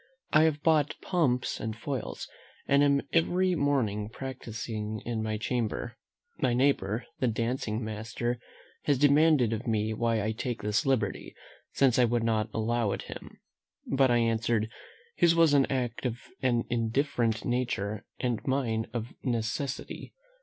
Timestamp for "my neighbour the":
6.39-7.27